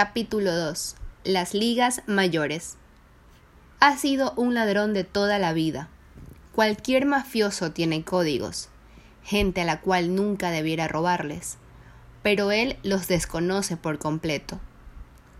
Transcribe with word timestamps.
Capítulo 0.00 0.54
2. 0.54 0.94
Las 1.24 1.54
ligas 1.54 2.02
mayores. 2.06 2.76
Ha 3.80 3.96
sido 3.96 4.32
un 4.36 4.54
ladrón 4.54 4.94
de 4.94 5.02
toda 5.02 5.40
la 5.40 5.52
vida. 5.52 5.88
Cualquier 6.52 7.04
mafioso 7.04 7.72
tiene 7.72 8.04
códigos, 8.04 8.68
gente 9.24 9.62
a 9.62 9.64
la 9.64 9.80
cual 9.80 10.14
nunca 10.14 10.52
debiera 10.52 10.86
robarles, 10.86 11.58
pero 12.22 12.52
él 12.52 12.76
los 12.84 13.08
desconoce 13.08 13.76
por 13.76 13.98
completo. 13.98 14.60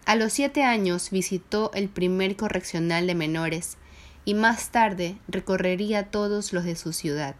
A 0.06 0.16
los 0.16 0.32
siete 0.32 0.64
años 0.64 1.10
visitó 1.10 1.70
el 1.72 1.88
primer 1.88 2.34
correccional 2.34 3.06
de 3.06 3.14
menores 3.14 3.76
y 4.24 4.34
más 4.34 4.70
tarde 4.70 5.18
recorrería 5.28 6.10
todos 6.10 6.52
los 6.52 6.64
de 6.64 6.74
su 6.74 6.92
ciudad. 6.92 7.36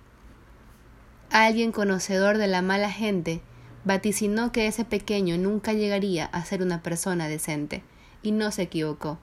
Alguien 1.32 1.73
conocedor 1.73 2.39
de 2.39 2.46
la 2.46 2.62
mala 2.62 2.93
gente 2.93 3.43
vaticinó 3.85 4.53
que 4.53 4.67
ese 4.67 4.85
pequeño 4.85 5.39
nunca 5.39 5.73
llegaría 5.73 6.27
a 6.27 6.45
ser 6.45 6.63
una 6.63 6.83
persona 6.83 7.29
decente, 7.29 7.83
y 8.23 8.33
no 8.33 8.51
se 8.51 8.62
equivocó. 8.62 9.19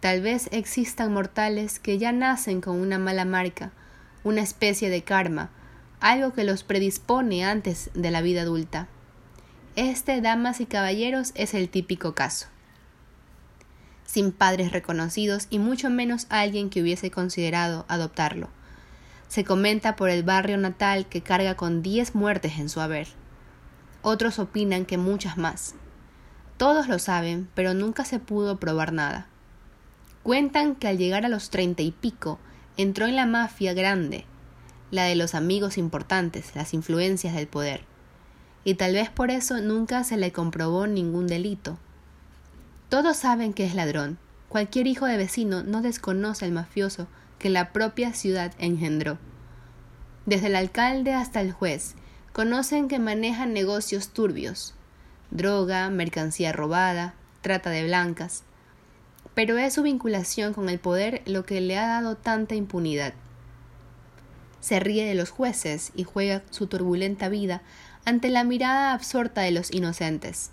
Tal 0.00 0.20
vez 0.20 0.48
existan 0.52 1.12
mortales 1.12 1.78
que 1.78 1.98
ya 1.98 2.12
nacen 2.12 2.60
con 2.60 2.80
una 2.80 2.98
mala 2.98 3.24
marca, 3.24 3.72
una 4.22 4.42
especie 4.42 4.90
de 4.90 5.02
karma, 5.02 5.50
algo 6.00 6.32
que 6.32 6.44
los 6.44 6.64
predispone 6.64 7.44
antes 7.44 7.90
de 7.94 8.10
la 8.10 8.20
vida 8.20 8.42
adulta. 8.42 8.88
Este, 9.76 10.20
damas 10.20 10.60
y 10.60 10.66
caballeros, 10.66 11.32
es 11.34 11.54
el 11.54 11.68
típico 11.68 12.14
caso. 12.14 12.46
Sin 14.04 14.30
padres 14.32 14.72
reconocidos 14.72 15.46
y 15.50 15.58
mucho 15.58 15.90
menos 15.90 16.26
alguien 16.28 16.70
que 16.70 16.82
hubiese 16.82 17.10
considerado 17.10 17.86
adoptarlo. 17.88 18.48
Se 19.28 19.44
comenta 19.44 19.96
por 19.96 20.10
el 20.10 20.22
barrio 20.22 20.58
natal 20.58 21.06
que 21.06 21.22
carga 21.22 21.56
con 21.56 21.82
diez 21.82 22.14
muertes 22.14 22.58
en 22.58 22.68
su 22.68 22.80
haber 22.80 23.08
otros 24.04 24.38
opinan 24.38 24.84
que 24.84 24.98
muchas 24.98 25.36
más. 25.36 25.74
Todos 26.58 26.86
lo 26.86 27.00
saben, 27.00 27.48
pero 27.54 27.74
nunca 27.74 28.04
se 28.04 28.20
pudo 28.20 28.60
probar 28.60 28.92
nada. 28.92 29.26
Cuentan 30.22 30.76
que 30.76 30.86
al 30.86 30.98
llegar 30.98 31.24
a 31.24 31.28
los 31.28 31.50
treinta 31.50 31.82
y 31.82 31.90
pico 31.90 32.38
entró 32.76 33.06
en 33.06 33.16
la 33.16 33.26
mafia 33.26 33.72
grande, 33.72 34.26
la 34.90 35.04
de 35.04 35.16
los 35.16 35.34
amigos 35.34 35.78
importantes, 35.78 36.54
las 36.54 36.74
influencias 36.74 37.34
del 37.34 37.48
poder, 37.48 37.82
y 38.62 38.74
tal 38.74 38.92
vez 38.92 39.10
por 39.10 39.30
eso 39.30 39.60
nunca 39.60 40.04
se 40.04 40.16
le 40.16 40.32
comprobó 40.32 40.86
ningún 40.86 41.26
delito. 41.26 41.78
Todos 42.88 43.16
saben 43.16 43.52
que 43.52 43.64
es 43.64 43.74
ladrón. 43.74 44.18
Cualquier 44.48 44.86
hijo 44.86 45.06
de 45.06 45.16
vecino 45.16 45.62
no 45.62 45.82
desconoce 45.82 46.44
al 46.44 46.52
mafioso 46.52 47.08
que 47.38 47.50
la 47.50 47.72
propia 47.72 48.12
ciudad 48.12 48.52
engendró. 48.58 49.18
Desde 50.26 50.46
el 50.46 50.56
alcalde 50.56 51.12
hasta 51.12 51.40
el 51.40 51.52
juez, 51.52 51.96
conocen 52.34 52.88
que 52.88 52.98
manejan 52.98 53.52
negocios 53.52 54.08
turbios, 54.08 54.74
droga, 55.30 55.88
mercancía 55.88 56.52
robada, 56.52 57.14
trata 57.42 57.70
de 57.70 57.84
blancas, 57.84 58.42
pero 59.34 59.56
es 59.56 59.74
su 59.74 59.84
vinculación 59.84 60.52
con 60.52 60.68
el 60.68 60.80
poder 60.80 61.22
lo 61.26 61.46
que 61.46 61.60
le 61.60 61.78
ha 61.78 61.86
dado 61.86 62.16
tanta 62.16 62.56
impunidad. 62.56 63.14
Se 64.58 64.80
ríe 64.80 65.06
de 65.06 65.14
los 65.14 65.30
jueces 65.30 65.92
y 65.94 66.02
juega 66.02 66.42
su 66.50 66.66
turbulenta 66.66 67.28
vida 67.28 67.62
ante 68.04 68.30
la 68.30 68.42
mirada 68.42 68.94
absorta 68.94 69.42
de 69.42 69.52
los 69.52 69.72
inocentes. 69.72 70.50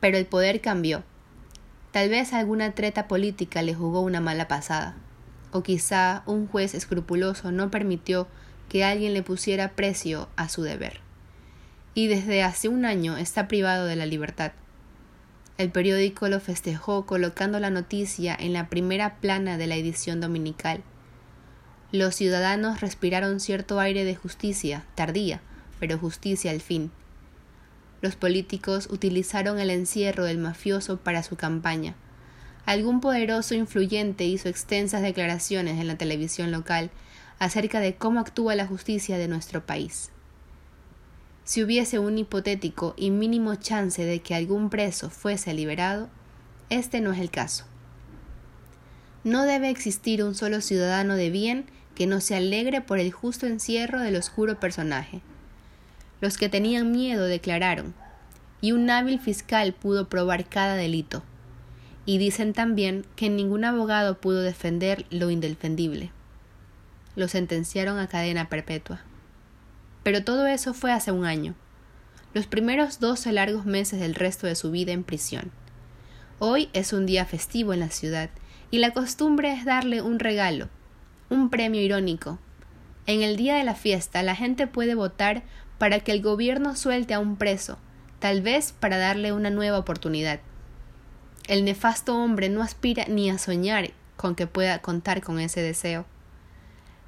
Pero 0.00 0.16
el 0.16 0.24
poder 0.24 0.62
cambió. 0.62 1.04
Tal 1.92 2.08
vez 2.08 2.32
alguna 2.32 2.72
treta 2.72 3.08
política 3.08 3.60
le 3.60 3.74
jugó 3.74 4.00
una 4.00 4.22
mala 4.22 4.48
pasada, 4.48 4.96
o 5.52 5.62
quizá 5.62 6.22
un 6.24 6.46
juez 6.46 6.72
escrupuloso 6.72 7.52
no 7.52 7.70
permitió 7.70 8.26
que 8.68 8.84
alguien 8.84 9.14
le 9.14 9.22
pusiera 9.22 9.70
precio 9.70 10.28
a 10.36 10.48
su 10.48 10.62
deber. 10.62 11.00
Y 11.94 12.06
desde 12.06 12.42
hace 12.42 12.68
un 12.68 12.84
año 12.84 13.16
está 13.16 13.48
privado 13.48 13.86
de 13.86 13.96
la 13.96 14.06
libertad. 14.06 14.52
El 15.56 15.70
periódico 15.70 16.28
lo 16.28 16.38
festejó 16.38 17.04
colocando 17.04 17.58
la 17.58 17.70
noticia 17.70 18.36
en 18.38 18.52
la 18.52 18.68
primera 18.68 19.16
plana 19.16 19.58
de 19.58 19.66
la 19.66 19.74
edición 19.74 20.20
dominical. 20.20 20.82
Los 21.90 22.14
ciudadanos 22.14 22.80
respiraron 22.80 23.40
cierto 23.40 23.80
aire 23.80 24.04
de 24.04 24.14
justicia, 24.14 24.84
tardía, 24.94 25.40
pero 25.80 25.98
justicia 25.98 26.50
al 26.50 26.60
fin. 26.60 26.92
Los 28.00 28.14
políticos 28.14 28.88
utilizaron 28.90 29.58
el 29.58 29.70
encierro 29.70 30.24
del 30.24 30.38
mafioso 30.38 30.98
para 30.98 31.24
su 31.24 31.34
campaña. 31.34 31.96
Algún 32.64 33.00
poderoso 33.00 33.54
influyente 33.54 34.24
hizo 34.24 34.48
extensas 34.48 35.02
declaraciones 35.02 35.80
en 35.80 35.88
la 35.88 35.96
televisión 35.96 36.52
local 36.52 36.90
acerca 37.38 37.80
de 37.80 37.94
cómo 37.94 38.20
actúa 38.20 38.54
la 38.54 38.66
justicia 38.66 39.18
de 39.18 39.28
nuestro 39.28 39.64
país. 39.64 40.10
Si 41.44 41.62
hubiese 41.62 41.98
un 41.98 42.18
hipotético 42.18 42.94
y 42.96 43.10
mínimo 43.10 43.54
chance 43.54 44.04
de 44.04 44.20
que 44.20 44.34
algún 44.34 44.70
preso 44.70 45.08
fuese 45.08 45.54
liberado, 45.54 46.08
este 46.68 47.00
no 47.00 47.12
es 47.12 47.20
el 47.20 47.30
caso. 47.30 47.64
No 49.24 49.44
debe 49.44 49.70
existir 49.70 50.22
un 50.22 50.34
solo 50.34 50.60
ciudadano 50.60 51.14
de 51.14 51.30
bien 51.30 51.66
que 51.94 52.06
no 52.06 52.20
se 52.20 52.36
alegre 52.36 52.80
por 52.80 52.98
el 52.98 53.12
justo 53.12 53.46
encierro 53.46 54.00
del 54.00 54.16
oscuro 54.16 54.60
personaje. 54.60 55.22
Los 56.20 56.36
que 56.36 56.48
tenían 56.48 56.92
miedo 56.92 57.24
declararon, 57.24 57.94
y 58.60 58.72
un 58.72 58.90
hábil 58.90 59.20
fiscal 59.20 59.72
pudo 59.72 60.08
probar 60.08 60.48
cada 60.48 60.74
delito. 60.74 61.22
Y 62.04 62.18
dicen 62.18 62.52
también 62.52 63.06
que 63.16 63.30
ningún 63.30 63.64
abogado 63.64 64.20
pudo 64.20 64.42
defender 64.42 65.06
lo 65.10 65.30
indefendible 65.30 66.10
lo 67.18 67.26
sentenciaron 67.26 67.98
a 67.98 68.06
cadena 68.06 68.48
perpetua. 68.48 69.00
Pero 70.04 70.22
todo 70.22 70.46
eso 70.46 70.72
fue 70.72 70.92
hace 70.92 71.10
un 71.10 71.24
año. 71.24 71.54
Los 72.32 72.46
primeros 72.46 73.00
doce 73.00 73.32
largos 73.32 73.66
meses 73.66 73.98
del 73.98 74.14
resto 74.14 74.46
de 74.46 74.54
su 74.54 74.70
vida 74.70 74.92
en 74.92 75.02
prisión. 75.02 75.50
Hoy 76.38 76.70
es 76.72 76.92
un 76.92 77.06
día 77.06 77.26
festivo 77.26 77.72
en 77.72 77.80
la 77.80 77.90
ciudad, 77.90 78.30
y 78.70 78.78
la 78.78 78.92
costumbre 78.92 79.52
es 79.52 79.64
darle 79.64 80.00
un 80.00 80.20
regalo, 80.20 80.68
un 81.28 81.50
premio 81.50 81.80
irónico. 81.80 82.38
En 83.06 83.22
el 83.22 83.36
día 83.36 83.56
de 83.56 83.64
la 83.64 83.74
fiesta 83.74 84.22
la 84.22 84.36
gente 84.36 84.68
puede 84.68 84.94
votar 84.94 85.42
para 85.78 85.98
que 86.00 86.12
el 86.12 86.22
gobierno 86.22 86.76
suelte 86.76 87.14
a 87.14 87.18
un 87.18 87.36
preso, 87.36 87.78
tal 88.20 88.42
vez 88.42 88.72
para 88.72 88.96
darle 88.96 89.32
una 89.32 89.50
nueva 89.50 89.78
oportunidad. 89.78 90.38
El 91.48 91.64
nefasto 91.64 92.16
hombre 92.16 92.48
no 92.48 92.62
aspira 92.62 93.06
ni 93.08 93.28
a 93.28 93.38
soñar 93.38 93.90
con 94.16 94.36
que 94.36 94.46
pueda 94.46 94.80
contar 94.80 95.20
con 95.20 95.40
ese 95.40 95.62
deseo. 95.62 96.06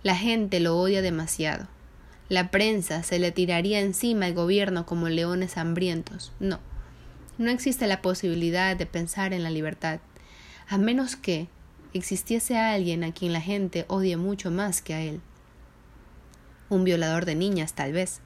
La 0.02 0.16
gente 0.16 0.60
lo 0.60 0.78
odia 0.78 1.02
demasiado. 1.02 1.66
La 2.30 2.50
prensa 2.50 3.02
se 3.02 3.18
le 3.18 3.32
tiraría 3.32 3.80
encima 3.80 4.26
al 4.26 4.34
gobierno 4.34 4.86
como 4.86 5.10
leones 5.10 5.58
hambrientos. 5.58 6.32
No, 6.40 6.58
no 7.36 7.50
existe 7.50 7.86
la 7.86 8.00
posibilidad 8.00 8.76
de 8.76 8.86
pensar 8.86 9.34
en 9.34 9.42
la 9.42 9.50
libertad, 9.50 10.00
a 10.68 10.78
menos 10.78 11.16
que 11.16 11.48
existiese 11.92 12.56
alguien 12.56 13.04
a 13.04 13.12
quien 13.12 13.34
la 13.34 13.42
gente 13.42 13.84
odie 13.88 14.16
mucho 14.16 14.50
más 14.50 14.80
que 14.80 14.94
a 14.94 15.02
él. 15.02 15.20
Un 16.70 16.84
violador 16.84 17.26
de 17.26 17.34
niñas, 17.34 17.74
tal 17.74 17.92
vez, 17.92 18.20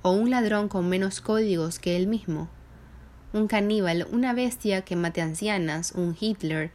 o 0.00 0.12
un 0.12 0.30
ladrón 0.30 0.68
con 0.68 0.88
menos 0.88 1.20
códigos 1.20 1.78
que 1.78 1.96
él 1.96 2.06
mismo, 2.06 2.48
un 3.34 3.48
caníbal, 3.48 4.06
una 4.12 4.32
bestia 4.32 4.82
que 4.82 4.96
mate 4.96 5.20
ancianas, 5.20 5.92
un 5.92 6.16
Hitler, 6.18 6.70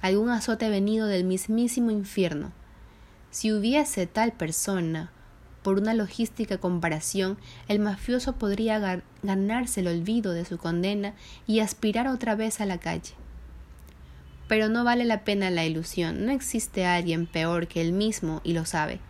algún 0.00 0.30
azote 0.30 0.70
venido 0.70 1.06
del 1.06 1.24
mismísimo 1.24 1.90
infierno, 1.90 2.52
si 3.36 3.52
hubiese 3.52 4.06
tal 4.06 4.32
persona, 4.32 5.10
por 5.62 5.78
una 5.78 5.92
logística 5.92 6.56
comparación, 6.56 7.36
el 7.68 7.80
mafioso 7.80 8.36
podría 8.36 9.02
ganarse 9.22 9.80
el 9.80 9.88
olvido 9.88 10.32
de 10.32 10.46
su 10.46 10.56
condena 10.56 11.12
y 11.46 11.60
aspirar 11.60 12.08
otra 12.08 12.34
vez 12.34 12.62
a 12.62 12.64
la 12.64 12.78
calle. 12.78 13.12
Pero 14.48 14.70
no 14.70 14.84
vale 14.84 15.04
la 15.04 15.22
pena 15.24 15.50
la 15.50 15.66
ilusión, 15.66 16.24
no 16.24 16.32
existe 16.32 16.86
alguien 16.86 17.26
peor 17.26 17.68
que 17.68 17.82
él 17.82 17.92
mismo 17.92 18.40
y 18.42 18.54
lo 18.54 18.64
sabe. 18.64 19.00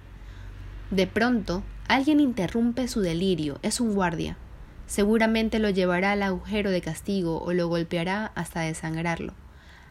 De 0.91 1.07
pronto, 1.07 1.63
alguien 1.87 2.19
interrumpe 2.19 2.89
su 2.89 3.01
delirio, 3.03 3.61
es 3.63 3.79
un 3.79 3.95
guardia. 3.95 4.37
Seguramente 4.89 5.61
lo 5.61 5.71
llevará 5.71 6.11
al 6.11 6.25
agujero 6.25 6.73
de 6.73 6.81
castigo 6.81 7.41
o 7.43 7.53
lo 7.53 7.69
golpeará 7.69 8.33
hasta 8.35 8.63
desangrarlo. 8.63 9.35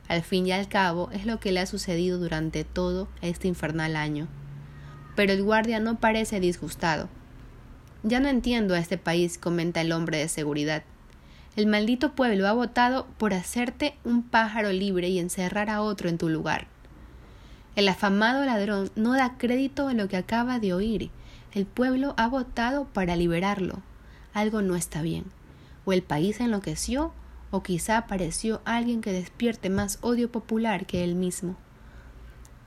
Al 0.08 0.22
fin 0.22 0.46
y 0.46 0.52
al 0.52 0.68
cabo 0.68 1.10
es 1.12 1.26
lo 1.26 1.40
que 1.40 1.52
le 1.52 1.60
ha 1.60 1.66
sucedido 1.66 2.20
durante 2.20 2.64
todo 2.64 3.08
este 3.22 3.48
infernal 3.48 3.96
año. 3.96 4.28
Pero 5.16 5.34
el 5.34 5.44
guardia 5.44 5.80
no 5.80 6.00
parece 6.00 6.40
disgustado. 6.40 7.10
Ya 8.04 8.20
no 8.20 8.28
entiendo 8.28 8.76
a 8.76 8.80
este 8.80 8.98
país, 8.98 9.38
comenta 9.38 9.82
el 9.82 9.92
hombre 9.92 10.20
de 10.20 10.28
seguridad. 10.28 10.84
El 11.56 11.68
maldito 11.68 12.14
pueblo 12.14 12.48
ha 12.48 12.54
votado 12.54 13.08
por 13.18 13.34
hacerte 13.34 13.96
un 14.04 14.24
pájaro 14.24 14.72
libre 14.72 15.10
y 15.10 15.20
encerrar 15.20 15.70
a 15.70 15.82
otro 15.82 16.10
en 16.10 16.18
tu 16.18 16.30
lugar. 16.30 16.68
El 17.76 17.88
afamado 17.88 18.46
ladrón 18.46 18.92
no 18.96 19.14
da 19.14 19.38
crédito 19.38 19.88
a 19.88 19.94
lo 19.94 20.08
que 20.08 20.18
acaba 20.18 20.60
de 20.60 20.74
oír. 20.74 21.10
El 21.54 21.66
pueblo 21.66 22.14
ha 22.18 22.28
votado 22.28 22.86
para 22.86 23.16
liberarlo. 23.16 23.82
Algo 24.34 24.62
no 24.62 24.76
está 24.76 25.02
bien. 25.02 25.26
O 25.86 25.94
el 25.94 26.04
país 26.04 26.40
enloqueció 26.42 27.14
o 27.56 27.64
quizá 27.64 27.96
apareció 27.98 28.62
alguien 28.66 29.00
que 29.00 29.14
despierte 29.14 29.70
más 29.70 29.98
odio 30.02 30.30
popular 30.30 30.86
que 30.86 31.06
él 31.06 31.16
mismo. 31.16 31.56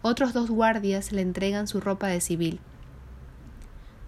Otros 0.00 0.32
dos 0.32 0.48
guardias 0.50 1.12
le 1.12 1.20
entregan 1.20 1.68
su 1.68 1.82
ropa 1.82 2.06
de 2.06 2.22
civil. 2.22 2.58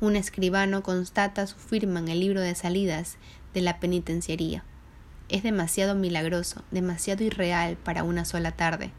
Un 0.00 0.16
escribano 0.16 0.82
constata 0.82 1.46
su 1.46 1.56
firma 1.56 2.00
en 2.00 2.08
el 2.08 2.20
libro 2.20 2.40
de 2.40 2.54
salidas 2.54 3.18
de 3.52 3.60
la 3.60 3.78
penitenciaría. 3.78 4.64
es 5.28 5.42
demasiado 5.42 5.94
milagroso, 5.94 6.62
demasiado 6.70 7.24
irreal 7.24 7.76
para 7.76 8.02
una 8.02 8.24
sola 8.24 8.52
tarde. 8.52 8.90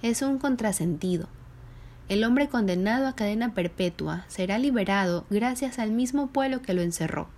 Es 0.00 0.22
un 0.22 0.38
contrasentido. 0.38 1.28
El 2.08 2.24
hombre 2.24 2.48
condenado 2.48 3.06
a 3.06 3.14
cadena 3.14 3.52
perpetua 3.52 4.24
será 4.28 4.56
liberado 4.56 5.26
gracias 5.28 5.78
al 5.78 5.92
mismo 5.92 6.28
pueblo 6.28 6.62
que 6.62 6.72
lo 6.72 6.80
encerró. 6.80 7.28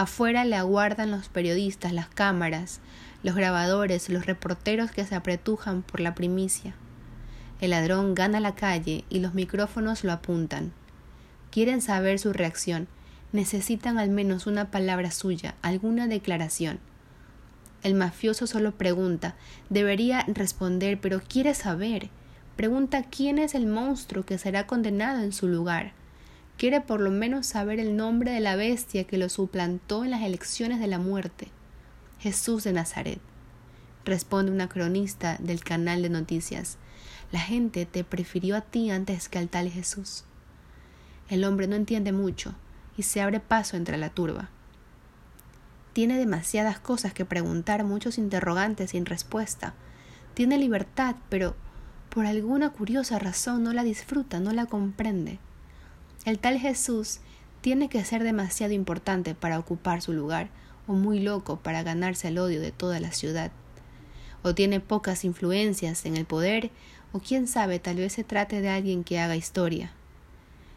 Afuera 0.00 0.46
le 0.46 0.56
aguardan 0.56 1.10
los 1.10 1.28
periodistas, 1.28 1.92
las 1.92 2.08
cámaras, 2.08 2.80
los 3.22 3.34
grabadores, 3.34 4.08
los 4.08 4.24
reporteros 4.24 4.90
que 4.90 5.04
se 5.04 5.14
apretujan 5.14 5.82
por 5.82 6.00
la 6.00 6.14
primicia. 6.14 6.72
El 7.60 7.72
ladrón 7.72 8.14
gana 8.14 8.40
la 8.40 8.54
calle 8.54 9.04
y 9.10 9.18
los 9.18 9.34
micrófonos 9.34 10.02
lo 10.02 10.12
apuntan. 10.12 10.72
Quieren 11.50 11.82
saber 11.82 12.18
su 12.18 12.32
reacción, 12.32 12.88
necesitan 13.32 13.98
al 13.98 14.08
menos 14.08 14.46
una 14.46 14.70
palabra 14.70 15.10
suya, 15.10 15.54
alguna 15.60 16.06
declaración. 16.06 16.78
El 17.82 17.92
mafioso 17.92 18.46
solo 18.46 18.72
pregunta, 18.72 19.34
debería 19.68 20.24
responder, 20.28 20.98
pero 20.98 21.20
quiere 21.20 21.52
saber. 21.52 22.08
Pregunta 22.56 23.02
quién 23.02 23.38
es 23.38 23.54
el 23.54 23.66
monstruo 23.66 24.24
que 24.24 24.38
será 24.38 24.66
condenado 24.66 25.20
en 25.20 25.34
su 25.34 25.46
lugar. 25.46 25.92
Quiere 26.60 26.82
por 26.82 27.00
lo 27.00 27.10
menos 27.10 27.46
saber 27.46 27.80
el 27.80 27.96
nombre 27.96 28.32
de 28.32 28.40
la 28.40 28.54
bestia 28.54 29.04
que 29.04 29.16
lo 29.16 29.30
suplantó 29.30 30.04
en 30.04 30.10
las 30.10 30.20
elecciones 30.20 30.78
de 30.78 30.88
la 30.88 30.98
muerte. 30.98 31.48
Jesús 32.18 32.64
de 32.64 32.74
Nazaret. 32.74 33.18
Responde 34.04 34.52
una 34.52 34.68
cronista 34.68 35.38
del 35.38 35.64
canal 35.64 36.02
de 36.02 36.10
noticias. 36.10 36.76
La 37.32 37.40
gente 37.40 37.86
te 37.86 38.04
prefirió 38.04 38.56
a 38.56 38.60
ti 38.60 38.90
antes 38.90 39.30
que 39.30 39.38
al 39.38 39.48
tal 39.48 39.70
Jesús. 39.70 40.24
El 41.30 41.44
hombre 41.44 41.66
no 41.66 41.76
entiende 41.76 42.12
mucho 42.12 42.54
y 42.94 43.04
se 43.04 43.22
abre 43.22 43.40
paso 43.40 43.78
entre 43.78 43.96
la 43.96 44.10
turba. 44.10 44.50
Tiene 45.94 46.18
demasiadas 46.18 46.78
cosas 46.78 47.14
que 47.14 47.24
preguntar, 47.24 47.84
muchos 47.84 48.18
interrogantes 48.18 48.90
sin 48.90 49.06
respuesta. 49.06 49.72
Tiene 50.34 50.58
libertad, 50.58 51.16
pero 51.30 51.56
por 52.10 52.26
alguna 52.26 52.68
curiosa 52.68 53.18
razón 53.18 53.62
no 53.62 53.72
la 53.72 53.82
disfruta, 53.82 54.40
no 54.40 54.52
la 54.52 54.66
comprende. 54.66 55.38
El 56.26 56.38
tal 56.38 56.58
Jesús 56.58 57.20
tiene 57.62 57.88
que 57.88 58.04
ser 58.04 58.22
demasiado 58.22 58.74
importante 58.74 59.34
para 59.34 59.58
ocupar 59.58 60.02
su 60.02 60.12
lugar, 60.12 60.50
o 60.86 60.92
muy 60.92 61.20
loco 61.20 61.60
para 61.60 61.82
ganarse 61.82 62.28
el 62.28 62.38
odio 62.38 62.60
de 62.60 62.72
toda 62.72 63.00
la 63.00 63.12
ciudad. 63.12 63.52
O 64.42 64.54
tiene 64.54 64.80
pocas 64.80 65.24
influencias 65.24 66.04
en 66.04 66.16
el 66.16 66.26
poder, 66.26 66.70
o 67.12 67.20
quién 67.20 67.46
sabe, 67.46 67.78
tal 67.78 67.96
vez 67.96 68.12
se 68.12 68.24
trate 68.24 68.60
de 68.60 68.68
alguien 68.68 69.04
que 69.04 69.18
haga 69.18 69.36
historia. 69.36 69.92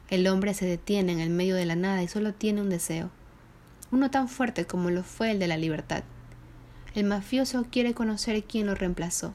El 0.09 0.27
hombre 0.27 0.53
se 0.53 0.65
detiene 0.65 1.11
en 1.11 1.19
el 1.19 1.29
medio 1.29 1.55
de 1.55 1.65
la 1.65 1.75
nada 1.75 2.03
y 2.03 2.07
solo 2.07 2.33
tiene 2.33 2.61
un 2.61 2.69
deseo, 2.69 3.09
uno 3.91 4.11
tan 4.11 4.27
fuerte 4.27 4.65
como 4.65 4.89
lo 4.89 5.03
fue 5.03 5.31
el 5.31 5.39
de 5.39 5.47
la 5.47 5.57
libertad. 5.57 6.03
El 6.95 7.05
mafioso 7.05 7.65
quiere 7.69 7.93
conocer 7.93 8.43
quién 8.43 8.67
lo 8.67 8.75
reemplazó, 8.75 9.33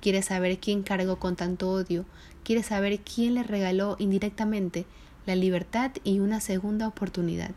quiere 0.00 0.22
saber 0.22 0.58
quién 0.58 0.82
cargó 0.82 1.18
con 1.18 1.36
tanto 1.36 1.70
odio, 1.70 2.04
quiere 2.44 2.62
saber 2.62 3.00
quién 3.00 3.34
le 3.34 3.42
regaló 3.42 3.96
indirectamente 3.98 4.86
la 5.26 5.34
libertad 5.34 5.90
y 6.04 6.20
una 6.20 6.40
segunda 6.40 6.88
oportunidad. 6.88 7.50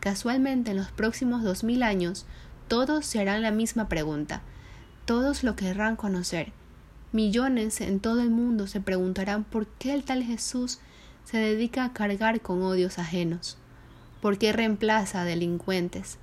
Casualmente 0.00 0.70
en 0.70 0.78
los 0.78 0.90
próximos 0.90 1.42
dos 1.42 1.62
mil 1.62 1.82
años 1.82 2.26
todos 2.68 3.04
se 3.04 3.20
harán 3.20 3.42
la 3.42 3.50
misma 3.50 3.88
pregunta, 3.88 4.42
todos 5.04 5.44
lo 5.44 5.56
querrán 5.56 5.96
conocer. 5.96 6.52
Millones 7.12 7.80
en 7.80 8.00
todo 8.00 8.22
el 8.22 8.30
mundo 8.30 8.66
se 8.66 8.80
preguntarán 8.80 9.44
por 9.44 9.66
qué 9.66 9.92
el 9.92 10.04
tal 10.04 10.22
Jesús 10.22 10.78
se 11.24 11.38
dedica 11.38 11.84
a 11.84 11.92
cargar 11.92 12.40
con 12.40 12.62
odios 12.62 12.98
ajenos, 12.98 13.58
por 14.22 14.38
qué 14.38 14.52
reemplaza 14.52 15.20
a 15.20 15.24
delincuentes. 15.24 16.18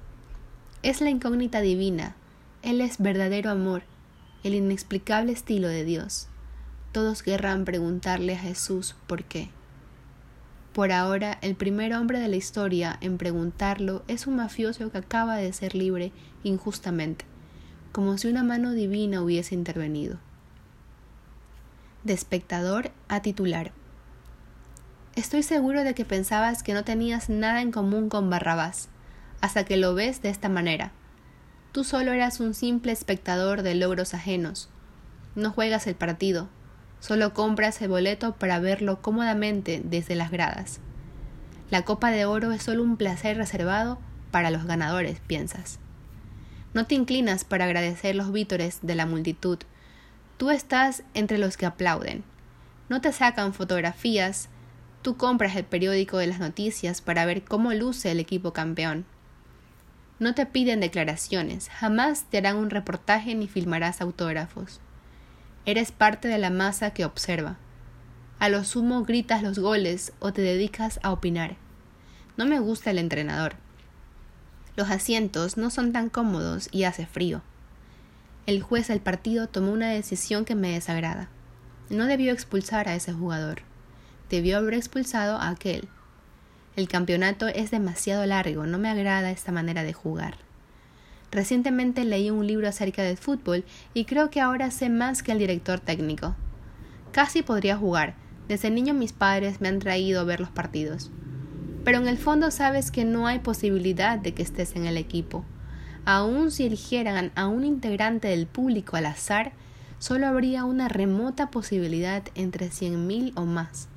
Es 0.84 1.02
la 1.02 1.10
incógnita 1.10 1.62
divina, 1.62 2.16
Él 2.62 2.82
es 2.82 2.98
verdadero 2.98 3.50
amor, 3.50 3.84
el 4.44 4.54
inexplicable 4.54 5.34
estilo 5.34 5.68
de 5.68 5.84
Dios. 5.84 6.30
Todos 6.94 7.22
querrán 7.22 7.66
preguntarle 7.66 8.36
a 8.36 8.40
Jesús 8.40 8.96
por 9.08 9.24
qué. 9.26 9.50
Por 10.78 10.92
ahora, 10.92 11.40
el 11.42 11.56
primer 11.56 11.92
hombre 11.96 12.20
de 12.20 12.28
la 12.28 12.36
historia 12.36 13.00
en 13.02 13.18
preguntarlo 13.18 14.04
es 14.08 14.28
un 14.28 14.36
mafioso 14.36 14.92
que 14.92 15.00
acaba 15.00 15.36
de 15.38 15.52
ser 15.52 15.74
libre 15.74 16.12
injustamente, 16.44 17.26
como 17.92 18.16
si 18.20 18.28
una 18.28 18.44
mano 18.44 18.74
divina 18.74 19.24
hubiese 19.24 19.56
intervenido. 19.56 20.20
De 22.04 22.14
espectador 22.14 22.92
a 23.08 23.24
titular. 23.24 23.72
Estoy 25.16 25.42
seguro 25.42 25.84
de 25.84 25.96
que 25.96 26.06
pensabas 26.06 26.62
que 26.62 26.76
no 26.76 26.84
tenías 26.84 27.28
nada 27.28 27.64
en 27.64 27.72
común 27.72 28.08
con 28.08 28.30
Barrabás, 28.30 28.90
hasta 29.42 29.64
que 29.66 29.78
lo 29.78 29.96
ves 29.96 30.22
de 30.22 30.30
esta 30.30 30.48
manera. 30.48 30.92
Tú 31.72 31.86
solo 31.86 32.12
eras 32.12 32.40
un 32.40 32.54
simple 32.54 32.92
espectador 32.92 33.64
de 33.64 33.74
logros 33.74 34.14
ajenos. 34.14 34.70
No 35.34 35.50
juegas 35.50 35.88
el 35.88 35.96
partido, 35.96 36.50
Solo 37.00 37.34
compras 37.34 37.82
el 37.82 37.90
boleto 37.90 38.36
para 38.36 38.60
verlo 38.60 39.02
cómodamente 39.02 39.82
desde 39.84 40.16
las 40.16 40.32
gradas. 40.32 40.80
La 41.70 41.84
copa 41.84 42.12
de 42.12 42.26
oro 42.26 42.52
es 42.52 42.64
solo 42.64 42.84
un 42.84 42.98
placer 42.98 43.38
reservado 43.38 44.00
para 44.32 44.52
los 44.52 44.66
ganadores, 44.66 45.20
piensas. 45.20 45.80
No 46.74 46.86
te 46.86 46.96
inclinas 46.96 47.44
para 47.44 47.66
agradecer 47.66 48.16
los 48.16 48.32
vítores 48.32 48.80
de 48.82 48.96
la 48.96 49.06
multitud. 49.06 49.60
Tú 50.38 50.50
estás 50.50 51.04
entre 51.14 51.38
los 51.38 51.58
que 51.58 51.66
aplauden. 51.66 52.24
No 52.90 53.02
te 53.02 53.12
sacan 53.12 53.54
fotografías. 53.54 54.50
Tú 55.02 55.18
compras 55.18 55.56
el 55.56 55.66
periódico 55.66 56.18
de 56.18 56.28
las 56.28 56.40
noticias 56.40 57.02
para 57.02 57.26
ver 57.26 57.44
cómo 57.44 57.74
luce 57.74 58.12
el 58.12 58.20
equipo 58.20 58.54
campeón. 58.54 59.06
No 60.20 60.34
te 60.34 60.46
piden 60.46 60.80
declaraciones, 60.80 61.70
jamás 61.70 62.24
te 62.30 62.40
harán 62.40 62.58
un 62.58 62.70
reportaje 62.70 63.36
ni 63.36 63.48
filmarás 63.48 64.02
autógrafos. 64.02 64.80
Eres 65.68 65.92
parte 65.92 66.30
de 66.30 66.38
la 66.38 66.50
masa 66.50 66.92
que 66.92 67.04
observa. 67.04 67.58
A 68.40 68.48
lo 68.48 68.64
sumo 68.64 69.04
gritas 69.04 69.44
los 69.44 69.60
goles 69.60 70.14
o 70.20 70.32
te 70.32 70.42
dedicas 70.42 70.98
a 71.04 71.12
opinar. 71.12 71.58
No 72.38 72.46
me 72.46 72.62
gusta 72.62 72.90
el 72.90 72.98
entrenador. 72.98 73.56
Los 74.78 74.90
asientos 74.90 75.58
no 75.58 75.70
son 75.70 75.92
tan 75.92 76.08
cómodos 76.08 76.70
y 76.72 76.86
hace 76.86 77.06
frío. 77.06 77.42
El 78.46 78.62
juez 78.62 78.88
del 78.88 79.02
partido 79.02 79.48
tomó 79.48 79.74
una 79.74 79.90
decisión 79.90 80.46
que 80.46 80.56
me 80.56 80.72
desagrada. 80.72 81.28
No 81.90 82.06
debió 82.06 82.32
expulsar 82.32 82.88
a 82.88 82.96
ese 82.96 83.12
jugador. 83.12 83.64
Debió 84.30 84.60
haber 84.60 84.76
expulsado 84.76 85.36
a 85.36 85.50
aquel. 85.50 85.90
El 86.78 86.88
campeonato 86.88 87.50
es 87.50 87.72
demasiado 87.72 88.26
largo, 88.26 88.66
no 88.66 88.78
me 88.78 88.88
agrada 88.88 89.32
esta 89.32 89.52
manera 89.52 89.84
de 89.84 89.92
jugar. 89.92 90.47
Recientemente 91.32 92.06
leí 92.06 92.30
un 92.30 92.48
libro 92.48 92.68
acerca 92.68 93.04
del 93.04 93.18
fútbol 93.18 93.66
y 93.94 94.06
creo 94.06 94.30
que 94.30 94.40
ahora 94.40 94.72
sé 94.72 94.90
más 94.90 95.24
que 95.24 95.34
el 95.34 95.40
director 95.40 95.80
técnico. 95.80 96.36
Casi 97.12 97.42
podría 97.42 97.78
jugar. 97.78 98.16
Desde 98.48 98.70
niño 98.70 98.94
mis 98.94 99.12
padres 99.12 99.60
me 99.60 99.68
han 99.68 99.80
traído 99.80 100.22
a 100.22 100.24
ver 100.24 100.40
los 100.40 100.50
partidos. 100.50 101.12
Pero 101.84 101.98
en 101.98 102.08
el 102.08 102.18
fondo 102.18 102.50
sabes 102.50 102.92
que 102.92 103.04
no 103.04 103.28
hay 103.28 103.40
posibilidad 103.40 104.18
de 104.18 104.34
que 104.34 104.44
estés 104.44 104.76
en 104.76 104.86
el 104.86 104.98
equipo. 104.98 105.44
Aun 106.06 106.52
si 106.52 106.66
eligieran 106.66 107.32
a 107.36 107.48
un 107.48 107.66
integrante 107.66 108.30
del 108.30 108.48
público 108.48 108.96
al 108.96 109.06
azar, 109.06 109.52
solo 110.00 110.28
habría 110.28 110.64
una 110.64 110.88
remota 110.88 111.52
posibilidad 111.52 112.24
entre 112.36 112.72
cien 112.72 113.08
mil 113.08 113.34
o 113.36 113.46
más. 113.46 113.90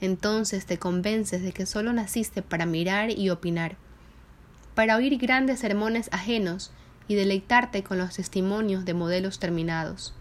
Entonces 0.00 0.64
te 0.64 0.78
convences 0.78 1.42
de 1.42 1.52
que 1.52 1.66
solo 1.66 1.92
naciste 1.92 2.40
para 2.40 2.64
mirar 2.64 3.10
y 3.10 3.28
opinar 3.28 3.76
para 4.76 4.96
oír 4.96 5.16
grandes 5.16 5.60
sermones 5.60 6.10
ajenos 6.12 6.70
y 7.08 7.14
deleitarte 7.14 7.82
con 7.82 7.96
los 7.96 8.14
testimonios 8.14 8.84
de 8.84 8.92
modelos 8.92 9.38
terminados. 9.38 10.14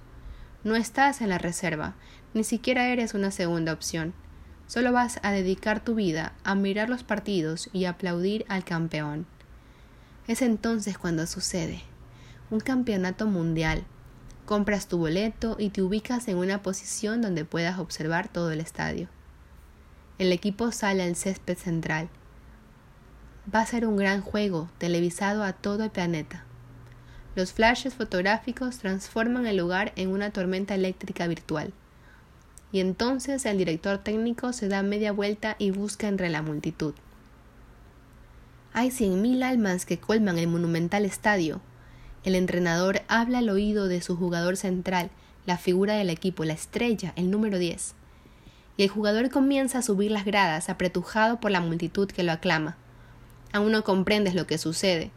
No 0.63 0.77
estás 0.77 1.19
en 1.19 1.27
la 1.27 1.37
reserva, 1.37 1.95
ni 2.33 2.45
siquiera 2.45 2.87
eres 2.87 3.13
una 3.13 3.31
segunda 3.31 3.73
opción. 3.73 4.13
Solo 4.65 4.93
vas 4.93 5.19
a 5.23 5.31
dedicar 5.31 5.83
tu 5.83 5.93
vida 5.93 6.31
a 6.45 6.55
mirar 6.55 6.87
los 6.87 7.03
partidos 7.03 7.69
y 7.73 7.83
aplaudir 7.83 8.45
al 8.47 8.63
campeón. 8.63 9.27
Es 10.25 10.41
entonces 10.41 10.97
cuando 10.97 11.27
sucede. 11.27 11.81
Un 12.49 12.61
campeonato 12.61 13.27
mundial. 13.27 13.83
Compras 14.45 14.87
tu 14.87 14.97
boleto 14.97 15.57
y 15.59 15.69
te 15.69 15.81
ubicas 15.81 16.29
en 16.29 16.37
una 16.37 16.63
posición 16.63 17.21
donde 17.21 17.43
puedas 17.43 17.77
observar 17.77 18.29
todo 18.29 18.51
el 18.51 18.61
estadio. 18.61 19.09
El 20.17 20.31
equipo 20.31 20.71
sale 20.71 21.03
al 21.03 21.17
césped 21.17 21.57
central 21.57 22.07
Va 23.53 23.61
a 23.61 23.65
ser 23.65 23.85
un 23.85 23.95
gran 23.95 24.21
juego, 24.21 24.69
televisado 24.79 25.43
a 25.43 25.53
todo 25.53 25.83
el 25.83 25.91
planeta. 25.91 26.43
Los 27.35 27.53
flashes 27.53 27.93
fotográficos 27.93 28.79
transforman 28.79 29.45
el 29.45 29.57
lugar 29.57 29.93
en 29.95 30.09
una 30.09 30.31
tormenta 30.31 30.73
eléctrica 30.73 31.27
virtual. 31.27 31.71
Y 32.71 32.79
entonces 32.79 33.45
el 33.45 33.57
director 33.57 33.99
técnico 33.99 34.51
se 34.51 34.67
da 34.67 34.81
media 34.81 35.11
vuelta 35.11 35.55
y 35.59 35.69
busca 35.69 36.07
entre 36.07 36.29
la 36.29 36.41
multitud. 36.41 36.95
Hay 38.73 38.89
cien 38.89 39.21
mil 39.21 39.43
almas 39.43 39.85
que 39.85 39.99
colman 39.99 40.37
el 40.39 40.47
monumental 40.47 41.05
estadio. 41.05 41.61
El 42.23 42.35
entrenador 42.35 43.03
habla 43.07 43.37
al 43.37 43.49
oído 43.49 43.87
de 43.87 44.01
su 44.01 44.17
jugador 44.17 44.57
central, 44.57 45.11
la 45.45 45.57
figura 45.57 45.93
del 45.93 46.09
equipo, 46.09 46.43
la 46.45 46.53
estrella, 46.53 47.13
el 47.15 47.29
número 47.29 47.59
10. 47.59 47.93
Y 48.77 48.83
el 48.83 48.89
jugador 48.89 49.29
comienza 49.29 49.77
a 49.77 49.83
subir 49.83 50.09
las 50.09 50.25
gradas, 50.25 50.69
apretujado 50.69 51.39
por 51.39 51.51
la 51.51 51.61
multitud 51.61 52.09
que 52.09 52.23
lo 52.23 52.31
aclama. 52.31 52.75
Aún 53.55 53.71
no 53.71 53.85
comprendes 53.85 54.35
lo 54.35 54.47
que 54.47 54.57
sucede. 54.57 55.11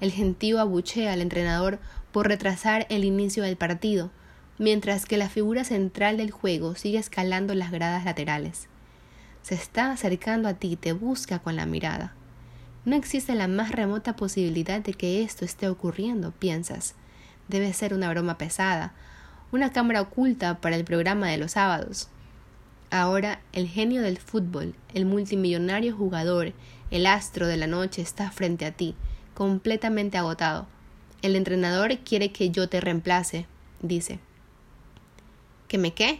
El 0.00 0.12
gentío 0.12 0.60
abuchea 0.60 1.12
al 1.12 1.20
entrenador 1.20 1.80
por 2.12 2.28
retrasar 2.28 2.86
el 2.88 3.04
inicio 3.04 3.42
del 3.42 3.56
partido, 3.56 4.12
mientras 4.58 5.06
que 5.06 5.16
la 5.16 5.28
figura 5.28 5.64
central 5.64 6.16
del 6.16 6.30
juego 6.30 6.76
sigue 6.76 6.98
escalando 6.98 7.52
las 7.52 7.72
gradas 7.72 8.04
laterales. 8.04 8.68
Se 9.42 9.56
está 9.56 9.90
acercando 9.90 10.48
a 10.48 10.54
ti 10.54 10.76
te 10.76 10.92
busca 10.92 11.40
con 11.40 11.56
la 11.56 11.66
mirada. 11.66 12.14
No 12.84 12.94
existe 12.94 13.34
la 13.34 13.48
más 13.48 13.72
remota 13.72 14.14
posibilidad 14.14 14.80
de 14.80 14.94
que 14.94 15.24
esto 15.24 15.44
esté 15.44 15.68
ocurriendo, 15.68 16.30
piensas. 16.30 16.94
Debe 17.48 17.72
ser 17.72 17.92
una 17.92 18.08
broma 18.08 18.38
pesada, 18.38 18.92
una 19.50 19.72
cámara 19.72 20.02
oculta 20.02 20.60
para 20.60 20.76
el 20.76 20.84
programa 20.84 21.26
de 21.26 21.38
los 21.38 21.50
sábados. 21.50 22.08
Ahora 22.90 23.40
el 23.52 23.68
genio 23.68 24.02
del 24.02 24.18
fútbol, 24.18 24.74
el 24.94 25.06
multimillonario 25.06 25.96
jugador, 25.96 26.52
el 26.90 27.06
astro 27.06 27.46
de 27.46 27.56
la 27.56 27.68
noche 27.68 28.02
está 28.02 28.32
frente 28.32 28.66
a 28.66 28.72
ti, 28.72 28.96
completamente 29.34 30.18
agotado. 30.18 30.66
El 31.22 31.36
entrenador 31.36 31.98
quiere 31.98 32.32
que 32.32 32.50
yo 32.50 32.68
te 32.68 32.80
reemplace, 32.80 33.46
dice. 33.80 34.18
¿Que 35.68 35.78
me 35.78 35.94
qué? 35.94 36.18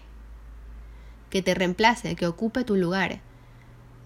Que 1.29 1.43
te 1.43 1.55
reemplace, 1.55 2.15
que 2.15 2.29
ocupe 2.29 2.63
tu 2.63 2.77
lugar. 2.77 3.21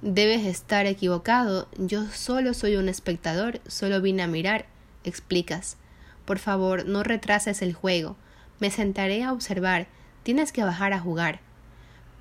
Debes 0.01 0.47
estar 0.47 0.87
equivocado. 0.87 1.69
Yo 1.77 2.07
solo 2.07 2.55
soy 2.55 2.77
un 2.77 2.89
espectador, 2.89 3.61
solo 3.67 4.01
vine 4.01 4.23
a 4.23 4.27
mirar, 4.27 4.65
explicas. 5.05 5.77
Por 6.25 6.39
favor, 6.39 6.87
no 6.87 7.03
retrases 7.03 7.61
el 7.61 7.75
juego. 7.75 8.17
Me 8.59 8.71
sentaré 8.71 9.23
a 9.23 9.33
observar. 9.33 9.87
Tienes 10.23 10.51
que 10.51 10.65
bajar 10.65 10.95
a 10.95 11.01
jugar. 11.01 11.41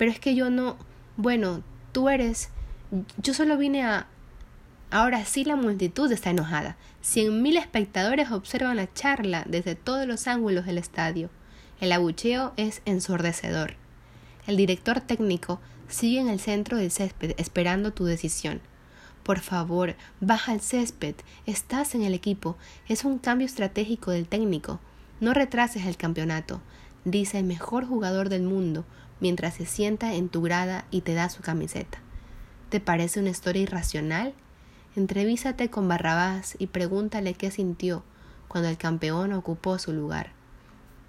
Pero 0.03 0.11
es 0.11 0.19
que 0.19 0.35
yo 0.35 0.49
no. 0.49 0.75
Bueno, 1.15 1.63
tú 1.93 2.09
eres. 2.09 2.49
Yo 3.21 3.33
solo 3.33 3.57
vine 3.57 3.85
a. 3.85 4.07
Ahora 4.91 5.23
sí 5.23 5.45
la 5.45 5.55
multitud 5.55 6.11
está 6.11 6.29
enojada. 6.29 6.75
Cien 6.99 7.41
mil 7.41 7.55
espectadores 7.55 8.29
observan 8.29 8.75
la 8.75 8.93
charla 8.93 9.45
desde 9.47 9.75
todos 9.75 10.05
los 10.05 10.27
ángulos 10.27 10.65
del 10.65 10.77
estadio. 10.77 11.29
El 11.79 11.93
abucheo 11.93 12.51
es 12.57 12.81
ensordecedor. 12.83 13.75
El 14.45 14.57
director 14.57 14.99
técnico 14.99 15.61
sigue 15.87 16.19
en 16.19 16.27
el 16.27 16.41
centro 16.41 16.75
del 16.75 16.91
césped 16.91 17.33
esperando 17.37 17.93
tu 17.93 18.03
decisión. 18.03 18.59
Por 19.23 19.39
favor, 19.39 19.95
baja 20.19 20.51
al 20.51 20.59
césped. 20.59 21.15
Estás 21.45 21.95
en 21.95 22.03
el 22.03 22.13
equipo. 22.13 22.57
Es 22.89 23.05
un 23.05 23.19
cambio 23.19 23.45
estratégico 23.45 24.11
del 24.11 24.27
técnico. 24.27 24.81
No 25.21 25.33
retrases 25.33 25.85
el 25.85 25.95
campeonato, 25.95 26.59
dice 27.05 27.39
el 27.39 27.45
mejor 27.45 27.85
jugador 27.85 28.29
del 28.29 28.43
mundo 28.43 28.85
mientras 29.19 29.55
se 29.55 29.65
sienta 29.65 30.13
en 30.13 30.29
tu 30.29 30.41
grada 30.41 30.85
y 30.91 31.01
te 31.01 31.13
da 31.13 31.29
su 31.29 31.41
camiseta. 31.41 31.99
¿Te 32.69 32.79
parece 32.79 33.19
una 33.19 33.29
historia 33.29 33.61
irracional? 33.61 34.33
Entrevísate 34.95 35.69
con 35.69 35.87
Barrabás 35.87 36.55
y 36.59 36.67
pregúntale 36.67 37.33
qué 37.33 37.51
sintió 37.51 38.03
cuando 38.47 38.69
el 38.69 38.77
campeón 38.77 39.33
ocupó 39.33 39.79
su 39.79 39.93
lugar. 39.93 40.31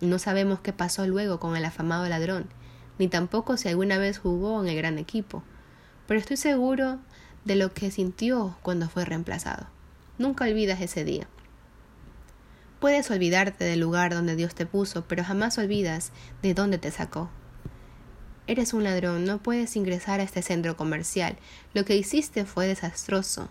No 0.01 0.19
sabemos 0.19 0.61
qué 0.61 0.73
pasó 0.73 1.07
luego 1.07 1.41
con 1.41 1.57
el 1.57 1.65
afamado 1.65 2.09
ladrón, 2.09 2.47
ni 2.99 3.09
tampoco 3.09 3.57
si 3.57 3.69
alguna 3.69 3.99
vez 3.99 4.19
jugó 4.19 4.63
en 4.63 4.69
el 4.69 4.77
gran 4.77 4.99
equipo, 4.99 5.43
pero 6.07 6.21
estoy 6.21 6.37
seguro 6.37 6.99
de 7.45 7.57
lo 7.57 7.73
que 7.73 7.91
sintió 7.91 8.57
cuando 8.63 8.89
fue 8.89 9.05
reemplazado. 9.05 9.67
Nunca 10.19 10.45
olvidas 10.45 10.81
ese 10.81 11.05
día. 11.05 11.27
Puedes 12.85 13.11
olvidarte 13.11 13.65
del 13.65 13.81
lugar 13.81 14.13
donde 14.13 14.37
Dios 14.37 14.55
te 14.55 14.67
puso, 14.67 15.07
pero 15.09 15.25
jamás 15.25 15.57
olvidas 15.57 16.13
de 16.43 16.53
dónde 16.53 16.77
te 16.77 16.91
sacó. 16.91 17.31
Eres 18.47 18.75
un 18.75 18.85
ladrón, 18.85 19.25
no 19.25 19.39
puedes 19.39 19.75
ingresar 19.77 20.21
a 20.21 20.23
este 20.23 20.43
centro 20.43 20.77
comercial. 20.77 21.39
Lo 21.73 21.87
que 21.87 21.97
hiciste 21.97 22.45
fue 22.45 22.67
desastroso. 22.67 23.49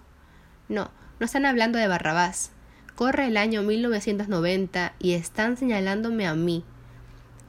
No, 0.70 0.92
no 1.20 1.26
están 1.26 1.48
hablando 1.48 1.80
de 1.80 1.88
Barrabás. 1.88 2.52
Corre 2.94 3.26
el 3.26 3.38
año 3.38 3.64
1990 3.64 4.94
y 5.00 5.14
están 5.14 5.58
señalándome 5.58 6.28
a 6.28 6.36
mí, 6.36 6.64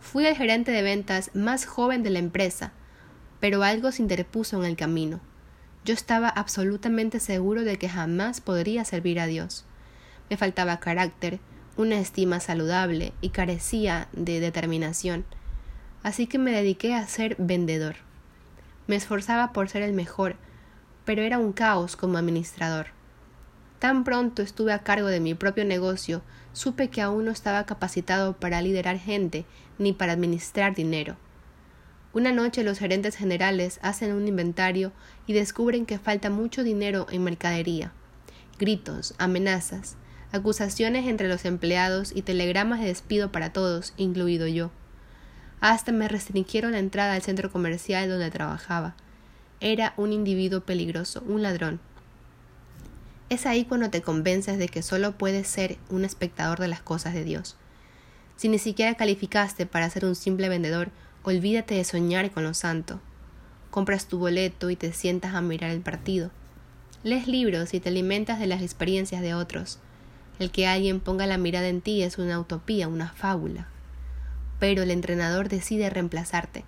Fui 0.00 0.24
el 0.24 0.36
gerente 0.36 0.72
de 0.72 0.80
ventas 0.80 1.32
más 1.34 1.66
joven 1.66 2.02
de 2.02 2.08
la 2.08 2.18
empresa, 2.18 2.72
pero 3.40 3.62
algo 3.62 3.92
se 3.92 4.00
interpuso 4.00 4.58
en 4.58 4.70
el 4.70 4.76
camino. 4.76 5.20
Yo 5.84 5.92
estaba 5.92 6.30
absolutamente 6.30 7.20
seguro 7.20 7.62
de 7.62 7.76
que 7.76 7.90
jamás 7.90 8.40
podría 8.40 8.86
servir 8.86 9.20
a 9.20 9.26
Dios. 9.26 9.66
Me 10.30 10.38
faltaba 10.38 10.80
carácter, 10.80 11.40
una 11.76 11.98
estima 11.98 12.40
saludable 12.40 13.12
y 13.20 13.30
carecía 13.30 14.08
de 14.12 14.40
determinación. 14.40 15.24
Así 16.02 16.26
que 16.26 16.38
me 16.38 16.52
dediqué 16.52 16.94
a 16.94 17.06
ser 17.06 17.36
vendedor. 17.38 17.96
Me 18.86 18.96
esforzaba 18.96 19.52
por 19.52 19.68
ser 19.68 19.82
el 19.82 19.92
mejor, 19.92 20.36
pero 21.04 21.22
era 21.22 21.38
un 21.38 21.52
caos 21.52 21.96
como 21.96 22.18
administrador. 22.18 22.88
Tan 23.78 24.04
pronto 24.04 24.42
estuve 24.42 24.72
a 24.72 24.80
cargo 24.80 25.08
de 25.08 25.20
mi 25.20 25.34
propio 25.34 25.64
negocio, 25.64 26.22
supe 26.52 26.88
que 26.88 27.02
aún 27.02 27.24
no 27.24 27.30
estaba 27.30 27.66
capacitado 27.66 28.34
para 28.34 28.62
liderar 28.62 28.98
gente 28.98 29.44
ni 29.78 29.92
para 29.92 30.12
administrar 30.12 30.74
dinero. 30.74 31.16
Una 32.12 32.30
noche 32.30 32.62
los 32.62 32.78
gerentes 32.78 33.16
generales 33.16 33.80
hacen 33.82 34.12
un 34.12 34.28
inventario 34.28 34.92
y 35.26 35.32
descubren 35.32 35.84
que 35.84 35.98
falta 35.98 36.30
mucho 36.30 36.62
dinero 36.62 37.06
en 37.10 37.24
mercadería. 37.24 37.92
Gritos, 38.56 39.14
amenazas, 39.18 39.96
acusaciones 40.34 41.06
entre 41.06 41.28
los 41.28 41.44
empleados 41.44 42.12
y 42.14 42.22
telegramas 42.22 42.80
de 42.80 42.86
despido 42.86 43.30
para 43.30 43.52
todos, 43.52 43.94
incluido 43.96 44.48
yo. 44.48 44.72
Hasta 45.60 45.92
me 45.92 46.08
restringieron 46.08 46.72
la 46.72 46.80
entrada 46.80 47.14
al 47.14 47.22
centro 47.22 47.52
comercial 47.52 48.08
donde 48.08 48.30
trabajaba. 48.32 48.96
Era 49.60 49.94
un 49.96 50.12
individuo 50.12 50.60
peligroso, 50.62 51.22
un 51.26 51.42
ladrón. 51.42 51.80
Es 53.30 53.46
ahí 53.46 53.64
cuando 53.64 53.90
te 53.90 54.02
convences 54.02 54.58
de 54.58 54.68
que 54.68 54.82
solo 54.82 55.16
puedes 55.16 55.46
ser 55.46 55.78
un 55.88 56.04
espectador 56.04 56.58
de 56.58 56.68
las 56.68 56.82
cosas 56.82 57.14
de 57.14 57.24
Dios. 57.24 57.56
Si 58.36 58.48
ni 58.48 58.58
siquiera 58.58 58.94
calificaste 58.94 59.66
para 59.66 59.88
ser 59.88 60.04
un 60.04 60.16
simple 60.16 60.48
vendedor, 60.48 60.90
olvídate 61.22 61.76
de 61.76 61.84
soñar 61.84 62.32
con 62.32 62.42
lo 62.42 62.54
santo. 62.54 63.00
Compras 63.70 64.06
tu 64.06 64.18
boleto 64.18 64.68
y 64.68 64.76
te 64.76 64.92
sientas 64.92 65.34
a 65.34 65.40
mirar 65.40 65.70
el 65.70 65.80
partido. 65.80 66.30
Lees 67.04 67.28
libros 67.28 67.72
y 67.72 67.80
te 67.80 67.90
alimentas 67.90 68.40
de 68.40 68.48
las 68.48 68.62
experiencias 68.62 69.22
de 69.22 69.34
otros. 69.34 69.78
El 70.38 70.50
que 70.50 70.66
alguien 70.66 71.00
ponga 71.00 71.26
la 71.26 71.38
mirada 71.38 71.68
en 71.68 71.80
ti 71.80 72.02
es 72.02 72.18
una 72.18 72.40
utopía, 72.40 72.88
una 72.88 73.08
fábula. 73.08 73.68
Pero 74.58 74.82
el 74.82 74.90
entrenador 74.90 75.48
decide 75.48 75.90
reemplazarte 75.90 76.64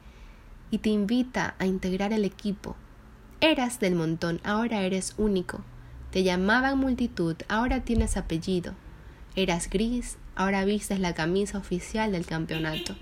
y 0.70 0.78
te 0.78 0.90
invita 0.90 1.54
a 1.58 1.66
integrar 1.66 2.12
el 2.12 2.24
equipo. 2.24 2.76
Eras 3.40 3.80
del 3.80 3.94
montón, 3.94 4.40
ahora 4.44 4.82
eres 4.82 5.14
único. 5.18 5.60
Te 6.10 6.22
llamaban 6.22 6.78
multitud, 6.78 7.36
ahora 7.48 7.80
tienes 7.80 8.16
apellido. 8.16 8.74
Eras 9.34 9.68
gris, 9.68 10.16
ahora 10.34 10.64
vistes 10.64 11.00
la 11.00 11.14
camisa 11.14 11.58
oficial 11.58 12.12
del 12.12 12.24
campeonato. 12.24 12.94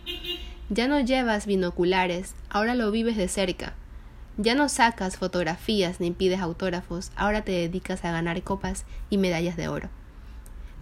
Ya 0.71 0.89
no 0.89 0.99
llevas 1.01 1.47
binoculares, 1.47 2.35
ahora 2.49 2.75
lo 2.75 2.91
vives 2.91 3.17
de 3.17 3.29
cerca. 3.29 3.75
Ya 4.37 4.55
no 4.55 4.69
sacas 4.69 5.19
fotografías 5.19 6.01
ni 6.01 6.11
pides 6.11 6.41
autógrafos, 6.41 7.13
ahora 7.15 7.43
te 7.43 7.53
dedicas 7.53 8.05
a 8.05 8.11
ganar 8.11 8.43
copas 8.43 8.85
y 9.11 9.19
medallas 9.19 9.57
de 9.57 9.69
oro. 9.69 9.91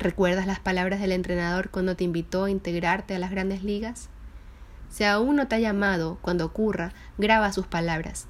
¿Recuerdas 0.02 0.48
las 0.48 0.58
palabras 0.58 1.00
del 1.00 1.12
entrenador 1.12 1.70
cuando 1.70 1.94
te 1.94 2.02
invitó 2.02 2.46
a 2.46 2.50
integrarte 2.50 3.14
a 3.14 3.20
las 3.20 3.30
grandes 3.30 3.62
ligas? 3.62 4.08
Si 4.90 5.04
aún 5.04 5.36
no 5.36 5.46
te 5.46 5.54
ha 5.54 5.60
llamado, 5.60 6.18
cuando 6.22 6.44
ocurra, 6.44 6.92
graba 7.18 7.52
sus 7.52 7.68
palabras. 7.68 8.26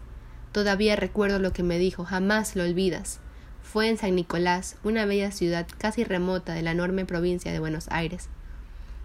Todavía 0.53 0.97
recuerdo 0.97 1.39
lo 1.39 1.55
que 1.55 1.63
me 1.63 1.79
dijo, 1.79 2.05
jamás 2.05 2.57
lo 2.57 2.65
olvidas. 2.65 3.21
Fue 3.63 3.89
en 3.89 3.97
San 3.97 4.15
Nicolás, 4.15 4.77
una 4.85 5.07
bella 5.07 5.31
ciudad 5.31 5.67
casi 5.79 6.05
remota 6.05 6.53
de 6.53 6.61
la 6.61 6.73
enorme 6.73 7.07
provincia 7.07 7.51
de 7.53 7.59
Buenos 7.59 7.87
Aires. 7.91 8.29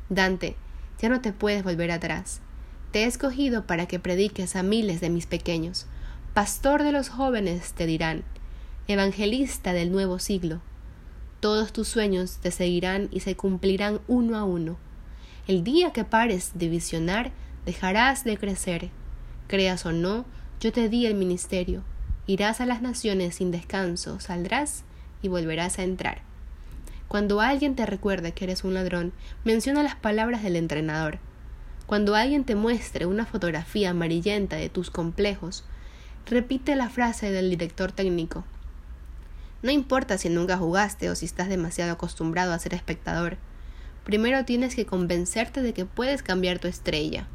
Dante, 0.10 0.58
ya 1.00 1.08
no 1.08 1.22
te 1.22 1.32
puedes 1.32 1.64
volver 1.64 1.92
atrás. 1.92 2.42
Te 2.92 3.06
he 3.06 3.06
escogido 3.06 3.66
para 3.66 3.86
que 3.86 4.00
prediques 4.00 4.58
a 4.58 4.62
miles 4.62 5.00
de 5.00 5.10
mis 5.10 5.26
pequeños. 5.26 5.86
Pastor 6.34 6.84
de 6.84 6.92
los 6.92 7.08
jóvenes, 7.08 7.72
te 7.72 7.86
dirán. 7.86 8.26
Evangelista 8.90 9.72
del 9.72 9.90
nuevo 9.90 10.20
siglo. 10.20 10.60
Todos 11.40 11.74
tus 11.74 11.88
sueños 11.88 12.38
te 12.42 12.52
seguirán 12.52 13.10
y 13.12 13.20
se 13.20 13.36
cumplirán 13.36 14.00
uno 14.08 14.38
a 14.38 14.44
uno. 14.44 14.78
El 15.48 15.64
día 15.64 15.94
que 15.94 16.04
pares 16.04 16.52
de 16.56 16.68
visionar, 16.68 17.32
dejarás 17.66 18.24
de 18.24 18.38
crecer. 18.38 18.90
Creas 19.48 19.86
o 19.86 19.92
no, 19.92 20.26
yo 20.60 20.72
te 20.72 20.90
di 20.90 21.06
el 21.06 21.14
ministerio 21.14 21.84
Irás 22.30 22.60
a 22.60 22.66
las 22.66 22.82
naciones 22.82 23.36
sin 23.36 23.52
descanso, 23.52 24.20
saldrás 24.20 24.84
y 25.22 25.30
volverás 25.30 25.80
a 25.80 25.84
entrar. 25.84 26.20
Cuando 27.08 27.40
alguien 27.40 27.74
te 27.74 27.86
recuerde 27.86 28.34
que 28.34 28.44
eres 28.44 28.66
un 28.66 28.74
ladrón, 28.74 29.14
menciona 29.46 29.82
las 29.82 29.96
palabras 29.96 30.44
del 30.44 30.58
entrenador. 30.58 31.20
Cuando 31.86 32.16
alguien 32.16 32.44
te 32.44 32.56
muestre 32.56 33.06
una 33.06 33.26
fotografía 33.26 33.92
amarillenta 33.92 34.58
de 34.58 34.68
tus 34.68 34.92
complejos, 34.92 35.64
repite 36.26 36.76
la 36.76 36.90
frase 36.90 37.32
del 37.32 37.50
director 37.50 37.94
técnico. 37.94 38.44
No 39.68 39.74
importa 39.74 40.18
si 40.18 40.30
nunca 40.30 40.56
jugaste 40.56 41.10
o 41.10 41.16
si 41.16 41.26
estás 41.26 41.50
demasiado 41.50 41.92
acostumbrado 41.92 42.54
a 42.54 42.60
ser 42.60 42.74
espectador. 42.74 43.36
Primero 44.06 44.46
tienes 44.46 44.76
que 44.76 44.86
convencerte 44.86 45.62
de 45.62 45.74
que 45.74 45.84
puedes 45.84 46.24
cambiar 46.24 46.60
tu 46.60 46.70
estrella. 46.70 47.28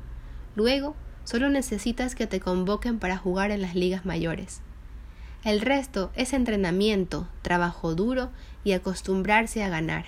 Luego, 0.57 0.97
solo 1.25 1.51
necesitas 1.51 2.15
que 2.15 2.27
te 2.27 2.41
convoquen 2.41 2.99
para 2.99 3.19
jugar 3.19 3.51
en 3.51 3.61
las 3.61 3.75
ligas 3.75 4.07
mayores. 4.07 4.63
El 5.45 5.61
resto 5.61 6.11
es 6.15 6.33
entrenamiento, 6.33 7.29
trabajo 7.43 7.95
duro 7.95 8.31
y 8.65 8.73
acostumbrarse 8.73 9.63
a 9.63 9.69
ganar. 9.69 10.07